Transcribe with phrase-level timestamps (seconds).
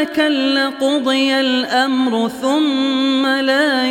[0.00, 3.86] ملكا لقضي الأمر ثم لا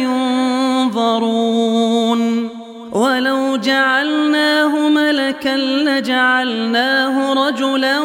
[0.89, 2.49] ينظرون.
[2.91, 7.99] ولو جعلناه ملكا لجعلناه رجلا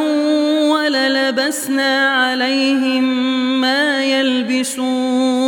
[0.70, 3.04] وللبسنا عليهم
[3.60, 5.44] ما يلبسون.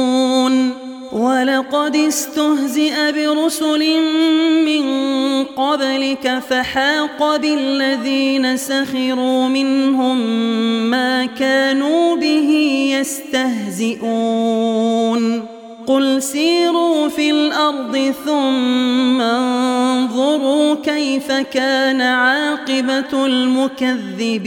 [1.17, 4.01] ولقد استهزئ برسل
[4.65, 4.85] من
[5.45, 10.19] قبلك فحاق بالذين سخروا منهم
[10.91, 12.51] ما كانوا به
[13.01, 14.37] يستهزئون.
[15.87, 24.47] قل سيروا في الأرض ثم انظروا كيف كان عاقبة المكذبين.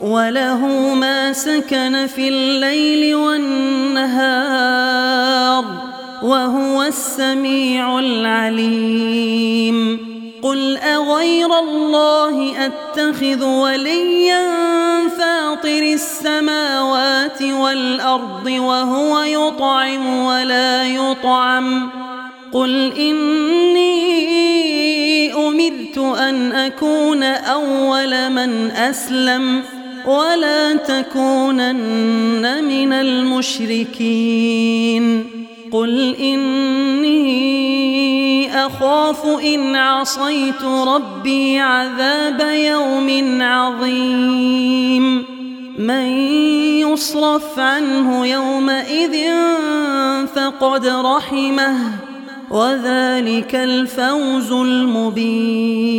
[0.00, 4.48] وله ما سكن في الليل والنهار
[6.22, 9.28] وهو السميع العليم.
[10.42, 14.48] قل أغير الله أتخذ وليا
[15.08, 21.90] فاطر السماوات والأرض وهو يطعم ولا يطعم.
[22.52, 24.28] قل إني
[25.34, 29.77] أمرت أن أكون أول من أسلم.
[30.08, 34.24] ولا تكونن من المشركين.
[35.72, 37.28] قل إني
[38.66, 45.24] أخاف إن عصيت ربي عذاب يوم عظيم.
[45.78, 46.06] من
[46.80, 49.16] يصرف عنه يومئذ
[50.34, 51.76] فقد رحمه
[52.50, 55.98] وذلك الفوز المبين.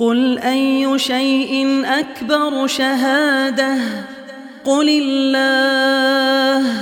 [0.00, 3.74] قل أي شيء أكبر شهادة
[4.64, 6.72] قل الله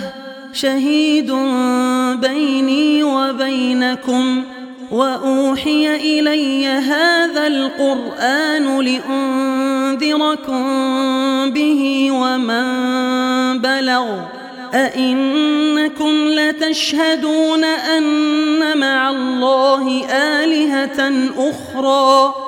[0.52, 1.32] شهيد
[2.20, 4.44] بيني وبينكم
[4.90, 10.62] وأوحي إلي هذا القرآن لأنذركم
[11.50, 12.64] به ومن
[13.58, 14.06] بلغ
[14.74, 22.47] أئنكم لتشهدون أن مع الله آلهة أخرى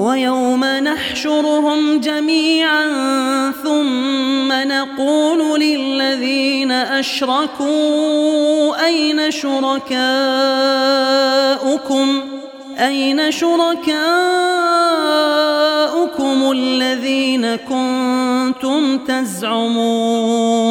[0.00, 2.84] ويوم نحشرهم جميعا
[3.64, 7.66] ثم نقول للذين أشركوا
[8.86, 10.00] أين شركاؤكم؟
[12.78, 13.90] أين شركاؤكم
[16.52, 20.70] الذين كنتم تزعمون؟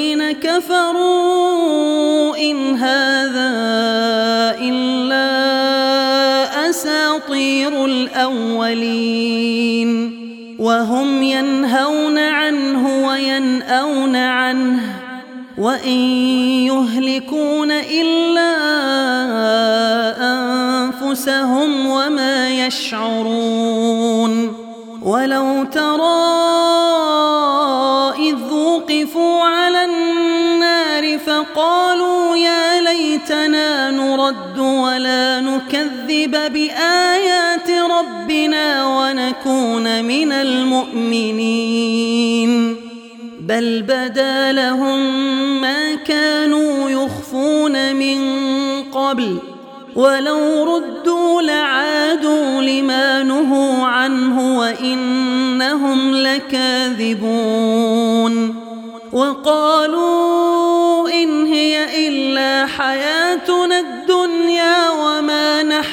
[0.31, 1.91] كفروا
[2.37, 3.51] إن هذا
[4.61, 5.31] إلا
[6.69, 9.31] أساطير الأولين
[10.59, 14.81] وهم ينهون عنه وينأون عنه
[15.57, 15.99] وإن
[16.67, 18.51] يهلكون إلا
[20.21, 24.53] أنفسهم وما يشعرون
[25.01, 26.10] ولو ترى
[36.31, 41.61] نكذب بآيات ربنا ونكون من المؤمنين.
[43.39, 44.99] بل بدا لهم
[45.61, 48.19] ما كانوا يخفون من
[48.83, 49.37] قبل
[49.95, 57.51] ولو ردوا لعادوا لما نهوا عنه وإنهم لكاذبون.
[59.13, 63.20] وقالوا إن هي إلا حياتنا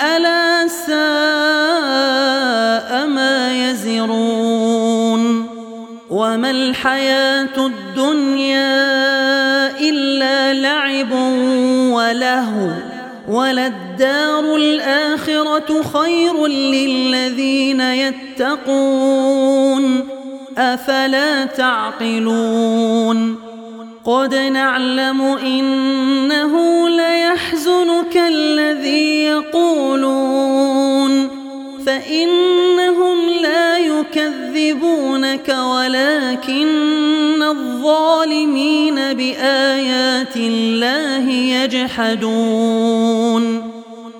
[0.00, 0.96] ألا ساء
[3.06, 5.46] ما يزرون
[6.10, 8.68] وما الحياة الدنيا
[9.80, 11.12] إلا لعب
[11.92, 12.70] ولهو
[13.28, 18.98] وللدار الآخرة خير للذين يتقون
[20.58, 23.47] أفلا تعقلون
[24.04, 30.88] قد نعلم إنه ليحزنك الذي يقولون
[31.86, 42.98] فإنهم لا يكذبونك ولكن الظالمين بآيات الله يجحدون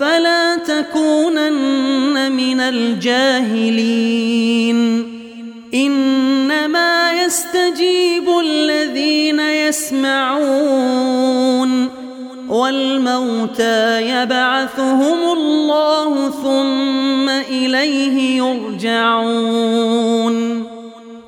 [0.00, 3.80] فلا تكونن من الجاهلين.
[5.74, 10.90] إنما يستجيب الذين يسمعون
[12.48, 19.80] والموتى يبعثهم الله ثم إليه يرجعون.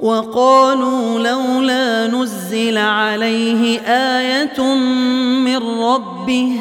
[0.01, 4.75] وقالوا لولا نزل عليه آية
[5.45, 6.61] من ربه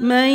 [0.00, 0.28] من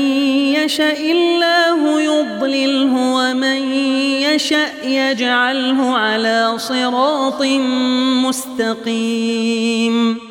[0.57, 3.73] يشاء الله يضلله ومن
[4.21, 7.41] يشأ يجعله على صراط
[8.25, 10.30] مستقيم.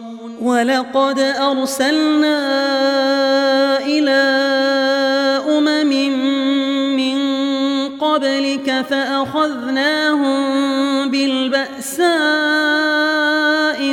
[0.41, 2.37] ولقد أرسلنا
[3.85, 4.21] إلى
[5.57, 5.91] أمم
[6.97, 7.17] من
[7.97, 10.41] قبلك فأخذناهم
[11.09, 12.09] بالبأساء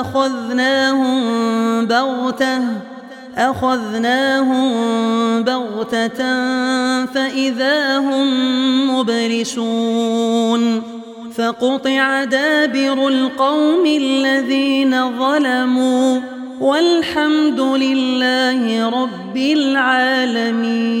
[0.00, 1.20] أخذناهم
[1.86, 2.60] بغتة
[3.36, 4.72] أخذناهم
[5.42, 6.18] بغتة
[7.06, 8.26] فإذا هم
[8.98, 10.82] مبرسون
[11.34, 16.20] فقطع دابر القوم الذين ظلموا
[16.60, 21.00] والحمد لله رب العالمين.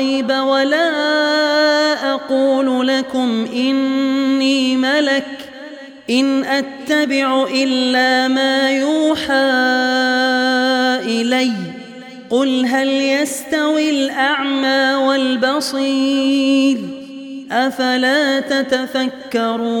[0.00, 0.90] الغيب ولا
[2.14, 5.26] أقول لكم إني ملك
[6.10, 9.34] إن أتبع إلا ما يوحى
[11.20, 11.52] إلي
[12.30, 16.78] قل هل يستوي الأعمى والبصير
[17.52, 19.80] أفلا تتفكرون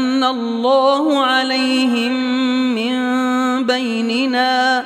[0.23, 2.13] الله عليهم
[2.75, 2.95] من
[3.65, 4.83] بيننا.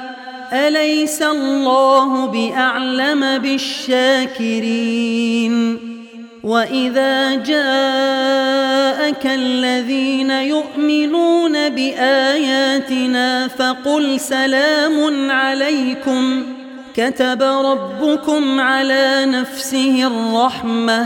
[0.54, 4.66] أليس الله بأعلم بالشاكرين؟
[6.44, 16.44] وإذا جاءك الذين يؤمنون بآياتنا فقل سلام عليكم.
[16.96, 21.06] كتب ربكم على نفسه الرحمة.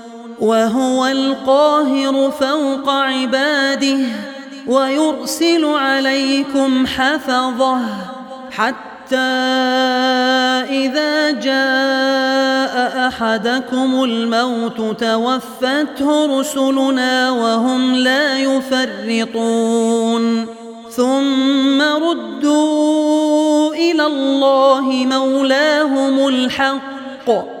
[0.41, 3.99] وهو القاهر فوق عباده
[4.67, 7.79] ويرسل عليكم حفظه
[8.51, 9.15] حتى
[10.69, 19.75] إذا جاء أحدكم الموت توفته رسلنا وهم لا يفرطون.
[20.91, 27.60] ثم ردوا إلى الله مولاهم الحق.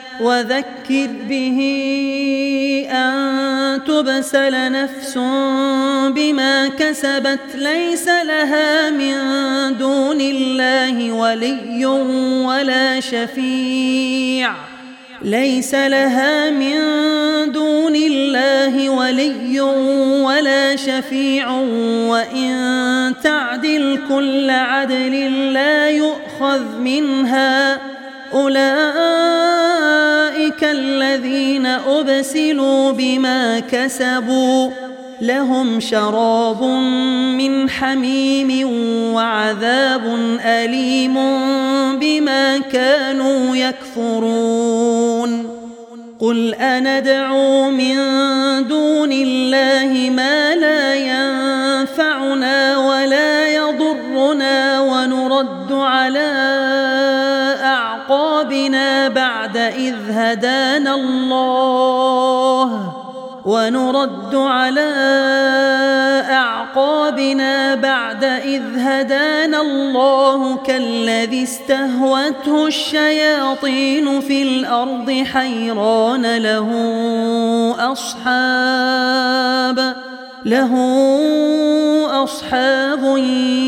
[0.21, 1.59] وذكر به
[2.91, 5.17] أن تبسل نفس
[6.15, 9.17] بما كسبت ليس لها من
[9.77, 11.85] دون الله ولي
[12.45, 14.53] ولا شفيع.
[15.21, 16.77] ليس لها من
[17.51, 19.61] دون الله ولي
[20.21, 21.51] ولا شفيع.
[22.07, 27.79] وإن تعدل كل عدل لا يؤخذ منها.
[28.33, 29.60] أولئك
[30.63, 34.69] الذين أبسلوا بما كسبوا
[35.21, 36.63] لهم شراب
[37.37, 38.69] من حميم
[39.13, 40.05] وعذاب
[40.45, 41.13] أليم
[41.99, 45.61] بما كانوا يكفرون.
[46.19, 47.95] قل أندعو من
[48.67, 56.70] دون الله ما لا ينفعنا ولا يضرنا ونرد على
[59.07, 62.93] بعد إذ هدانا الله
[63.45, 64.91] ونرد على
[66.29, 76.69] أعقابنا بعد إذ هدانا الله كالذي استهوته الشياطين في الأرض حيران له
[77.91, 79.31] أصحاب
[80.45, 80.73] له
[82.23, 83.17] أصحاب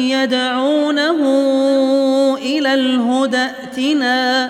[0.10, 1.20] يدعونه
[2.38, 4.50] إلى الهدى ائتنا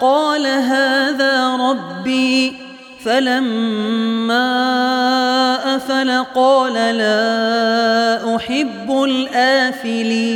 [0.00, 2.56] قال هذا ربي
[3.04, 4.46] فلما
[5.76, 10.28] أفل قال لا أحب الآفلين.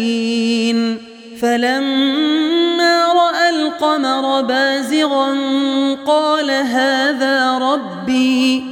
[1.42, 5.36] فلما رأى القمر بازغا
[6.06, 8.71] قال هذا ربي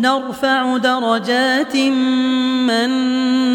[0.00, 1.76] نرفع درجات
[2.66, 2.90] من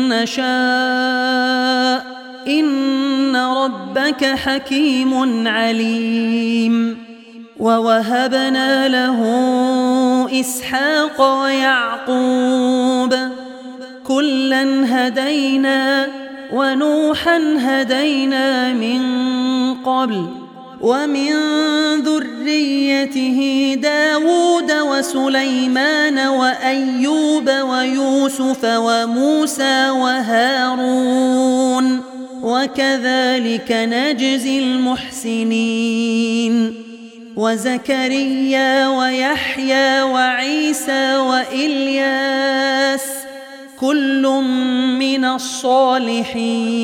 [0.10, 2.06] نشاء.
[2.48, 6.98] إن ربك حكيم عليم.
[7.60, 9.20] ووهبنا له
[10.40, 13.16] إسحاق ويعقوب.
[14.08, 16.08] كلا هدينا
[16.54, 19.04] ونوحا هدينا من
[19.74, 20.43] قبل.
[20.84, 21.32] ومن
[22.04, 23.40] ذريته
[23.82, 31.24] داود وسليمان وأيوب ويوسف وموسى وهارون
[32.44, 35.94] وكذلك نجزي المحسنين
[37.36, 43.02] وزكريا ويحيى وعيسى وإلياس
[43.80, 44.28] كل
[45.00, 46.84] من الصالحين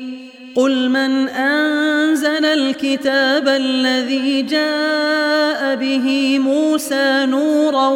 [0.55, 7.87] قل من أنزل الكتاب الذي جاء به موسى نورا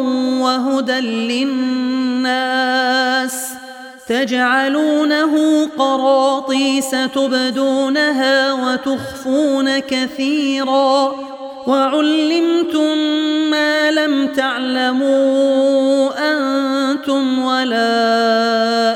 [0.42, 1.00] وهدى
[1.32, 2.56] للناس
[4.08, 11.12] تجعلونه قراطيس تبدونها وتخفون كثيرا
[11.66, 12.98] وعلمتم
[13.50, 18.95] ما لم تعلموا أنتم ولا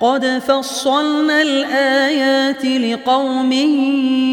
[0.00, 3.52] قد فصلنا الآيات لقوم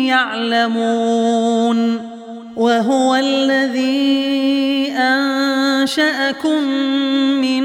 [0.09, 2.11] يعلمون
[2.55, 6.63] وهو الذي أنشأكم
[7.41, 7.63] من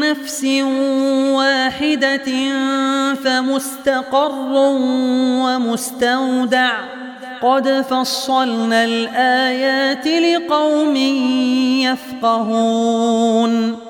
[0.00, 0.44] نفس
[1.34, 2.28] واحدة
[3.14, 4.52] فمستقر
[5.44, 6.72] ومستودع
[7.42, 10.96] قد فصلنا الآيات لقوم
[11.86, 13.89] يفقهون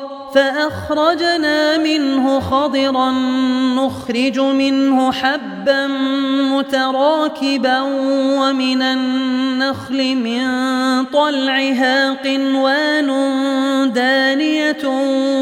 [0.33, 3.11] فأخرجنا منه خضرا
[3.75, 5.87] نخرج منه حبا
[6.51, 7.81] متراكبا
[8.39, 10.45] ومن النخل من
[11.05, 13.07] طلعها قنوان
[13.93, 14.87] دانية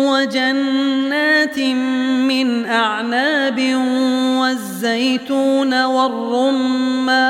[0.09, 3.59] وجنات من أعناب
[4.39, 7.29] والزيتون والرمان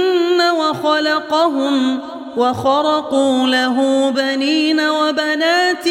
[0.91, 1.99] وخلقهم
[2.37, 5.87] وخرقوا له بنين وبنات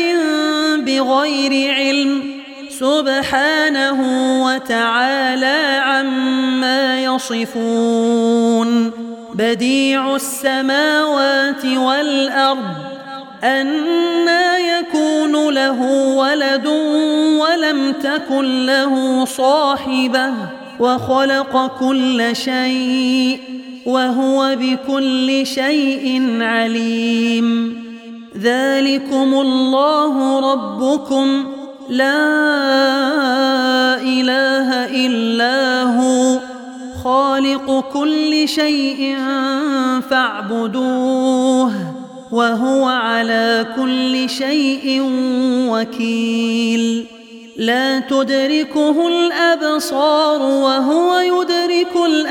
[0.79, 2.23] بغير علم
[2.69, 3.99] سبحانه
[4.45, 8.91] وتعالى عما يصفون
[9.35, 12.75] بديع السماوات والأرض
[13.45, 15.83] أنا يكون له
[16.17, 16.67] ولد
[17.41, 20.33] ولم تكن له صاحبة
[20.81, 27.81] وخلق كل شيء وهو بكل شيء عليم.
[28.39, 31.45] ذلكم الله ربكم.
[31.89, 32.17] لا
[34.03, 36.39] إله إلا هو.
[37.05, 39.17] خالق كل شيء
[40.11, 41.73] فاعبدوه.
[42.33, 45.03] وهو على كل شيء
[45.71, 47.07] وكيل.
[47.57, 52.00] لا تدركه الأبصار وهو يدرك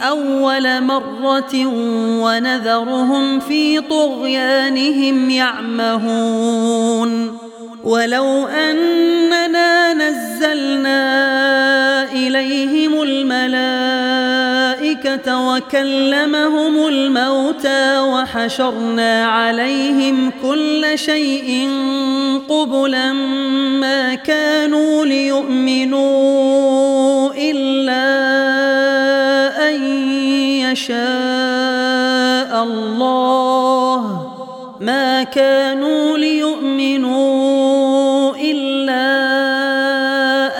[0.00, 1.66] أول مرة
[2.22, 6.70] ونذرهم في طغيانهم يعمهون.
[7.84, 11.00] ولو أننا نزلنا
[12.12, 14.40] إليهم الملائكة
[15.48, 21.68] وكلمهم الموتى وحشرنا عليهم كل شيء
[22.48, 23.12] قبلا
[23.80, 26.10] ما كانوا ليؤمنوا
[27.34, 27.56] ان
[30.72, 34.26] يشاء الله
[34.80, 37.60] ما كانوا ليؤمنوا
[38.36, 39.06] إلا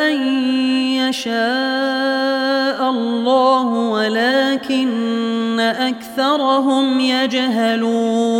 [0.09, 0.17] أن
[1.09, 8.40] يشاء الله ولكن أكثرهم يجهلون.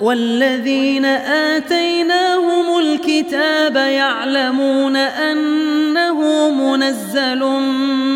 [0.00, 7.44] والذين آتيناهم الكتاب يعلمون أنه منزل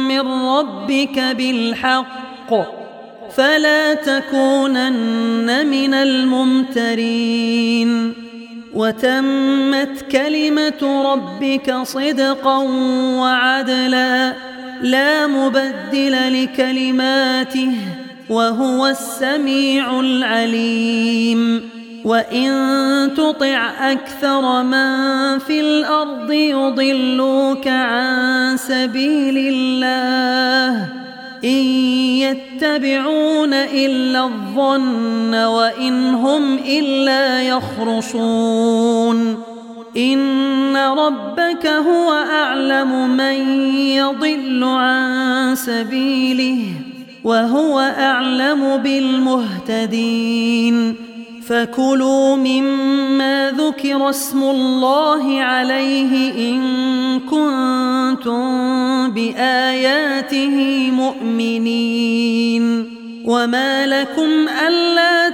[0.08, 2.54] من ربك بالحق
[3.36, 7.44] فلا تكونن من الممترين
[8.74, 12.58] وتمت كلمة ربك صدقا
[13.18, 14.34] وعدلا
[14.82, 17.72] لا مبدل لكلماته
[18.30, 21.70] وهو السميع العليم.
[22.04, 22.50] وإن
[23.16, 30.88] تطع أكثر من في الأرض يضلوك عن سبيل الله.
[31.44, 31.64] إن
[32.20, 39.38] يتبعون إلا الظن وإن هم إلا يخرصون.
[39.96, 46.93] إن ربك هو أعلم من يضل عن سبيله.
[47.24, 50.34] وهو أعلم بالمهتدين.
[51.48, 56.60] فكلوا مما ذكر اسم الله عليه إن
[57.20, 58.44] كنتم
[59.10, 62.84] بآياته مؤمنين.
[63.24, 65.28] وما لكم ألا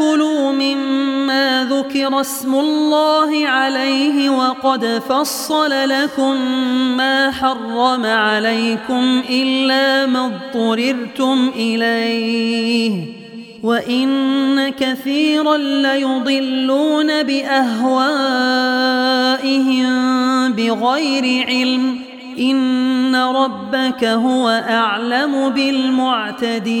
[0.00, 6.36] تأكلوا مما ذكر اسم الله عليه وقد فصل لكم
[6.96, 12.92] ما حرم عليكم إلا ما اضطررتم إليه
[13.62, 17.92] وإن كثيرا ليضلون بأهوائهم
[20.52, 22.00] بغير علم
[22.38, 26.80] إن ربك هو أعلم بالمعتدين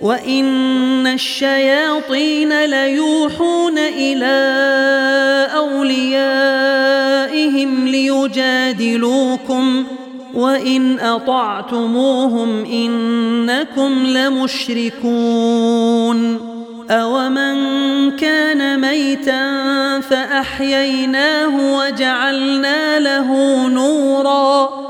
[0.00, 4.36] وإن الشياطين ليوحون إلى
[5.56, 7.08] أوليائهم
[7.88, 9.84] ليجادلوكم
[10.34, 15.60] وإن أطعتموهم إنكم لمشركون
[16.90, 17.60] أومن
[18.10, 24.89] كان ميتا فأحييناه وجعلنا له نورا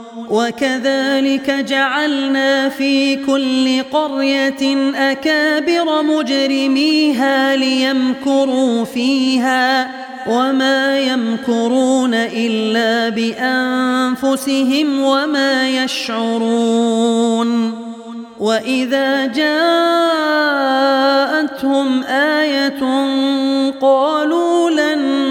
[0.31, 9.91] وكذلك جعلنا في كل قرية أكابر مجرميها ليمكروا فيها
[10.27, 17.71] وما يمكرون إلا بأنفسهم وما يشعرون
[18.39, 19.51] وإذا جاءتهم
[22.03, 22.79] آية
[23.81, 25.30] قالوا لن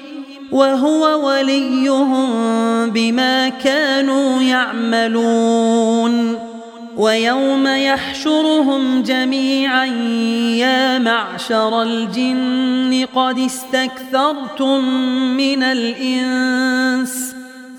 [0.51, 2.29] وهو وليهم
[2.89, 6.39] بما كانوا يعملون.
[6.97, 9.85] ويوم يحشرهم جميعا
[10.55, 14.85] يا معشر الجن قد استكثرتم
[15.37, 17.40] من الإنس.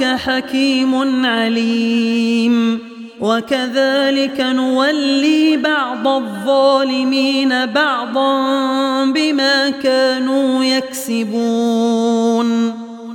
[0.00, 2.78] ربك حكيم عليم.
[3.20, 12.50] وكذلك نولي بعض الظالمين بعضا بما كانوا يكسبون.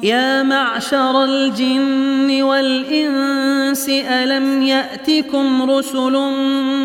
[0.03, 6.13] يا معشر الجن والإنس ألم يأتكم رسل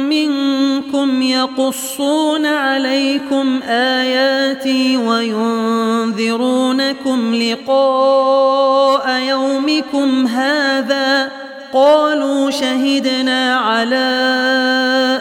[0.09, 6.15] منكم يقصون عليكم آياتي وينذرونكم
[7.35, 9.07] لقاء
[9.81, 11.31] يومكم هذا
[11.73, 14.11] قالوا شهدنا على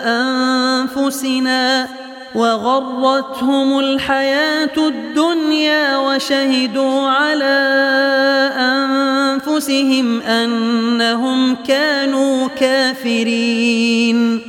[0.05, 1.87] أنفسنا
[2.35, 7.59] وغرتهم الحياة الدنيا وشهدوا على
[8.57, 14.48] أنفسهم أنهم كانوا كافرين.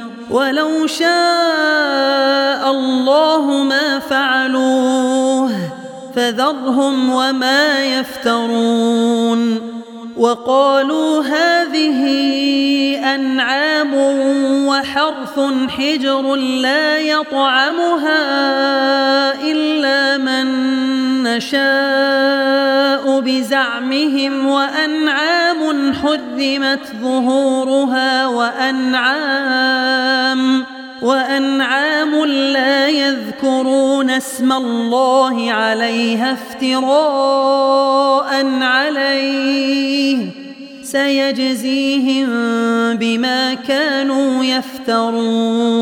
[0.31, 5.51] ولو شاء الله ما فعلوه
[6.15, 9.71] فذرهم وما يفترون
[10.17, 12.01] وقالوا هذه
[13.15, 13.93] أنعام
[14.67, 18.21] وحرث حجر لا يطعمها
[19.41, 20.47] إلا من
[21.37, 29.81] نشاء بزعمهم وأنعام حرمت ظهورها وأنعام
[31.01, 36.81] وأنعام لا يذكرون اسم الله عليها افتراء
[38.61, 40.17] عليه
[40.83, 42.27] سيجزيهم
[42.95, 45.81] بما كانوا يفترون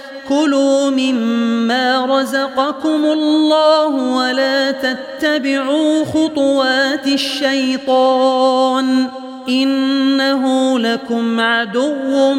[0.31, 9.07] كلوا مما رزقكم الله ولا تتبعوا خطوات الشيطان
[9.49, 12.33] إنه لكم عدو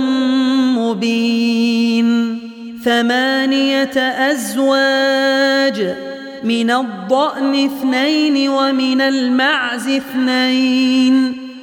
[0.79, 2.39] مبين.
[2.85, 3.99] ثمانية
[4.31, 5.95] أزواج
[6.45, 11.42] من الضأن اثنين ومن المعز اثنين.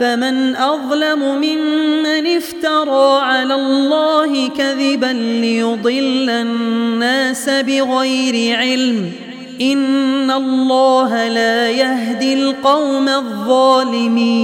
[0.00, 9.12] فمن أظلم ممن افترى على الله كذبا ليضل الناس بغير علم.
[9.60, 14.38] إن الله لا يهدي القوم الظالمين.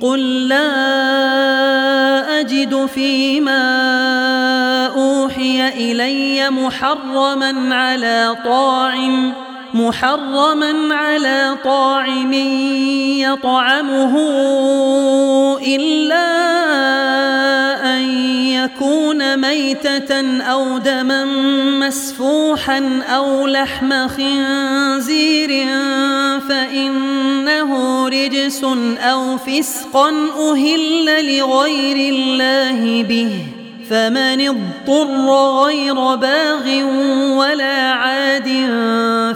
[0.00, 0.70] قل لا
[2.40, 3.66] أجد فيما
[4.86, 9.47] أوحي إلي محرما على طاعم.
[9.74, 12.32] محرما على طاعم
[13.22, 14.14] يطعمه
[15.66, 16.28] إلا
[17.96, 18.02] أن
[18.46, 21.24] يكون ميتة أو دما
[21.88, 25.66] مسفوحا أو لحم خنزير
[26.48, 28.64] فإنه رجس
[28.98, 30.10] أو فسقا
[30.50, 33.57] أهل لغير الله به.
[33.90, 35.26] فمن اضطر
[35.64, 36.84] غير باغ
[37.36, 38.48] ولا عاد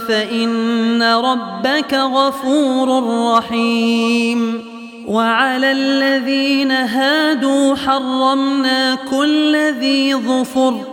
[0.07, 3.03] فإن ربك غفور
[3.37, 4.73] رحيم.
[5.07, 10.92] وعلى الذين هادوا حرمنا كل ذي ظفر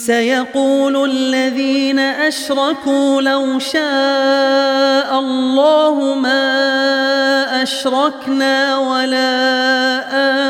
[0.00, 9.30] سيقول الذين أشركوا لو شاء الله ما أشركنا ولا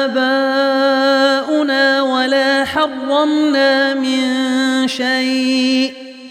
[0.07, 6.00] آباؤنا ولا حرمنا من شيء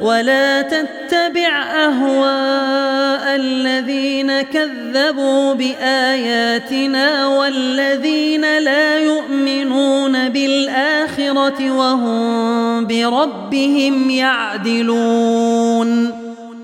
[0.00, 15.44] ولا تتبع أهواء الذين كذبوا بآياتنا والذين لا يؤمنون بالآخرة وهم بربهم يعدلون.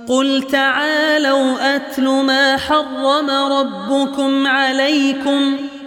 [0.09, 5.57] قل تعالوا أتل ما حرم ربكم عليكم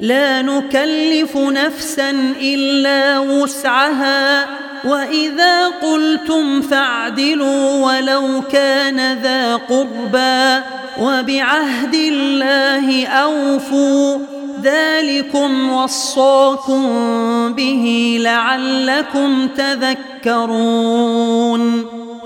[0.00, 4.46] لا نكلف نفسا إلا وسعها.
[4.84, 10.64] وإذا قلتم فاعدلوا ولو كان ذا قربى
[11.00, 14.18] وبعهد الله أوفوا.
[14.62, 16.82] ذلكم وصاكم
[17.52, 20.98] به لعلكم تذكرون.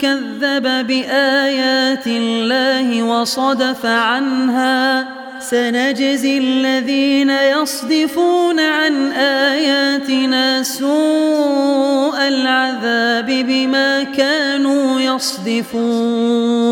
[0.00, 5.08] كذب بآيات الله وصدف عنها.
[5.40, 16.68] سنجزي الذين يصدفون عن آياتنا سوء العذاب بما كانوا يصدفون.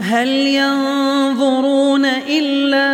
[0.00, 2.90] هل ينظرون إلا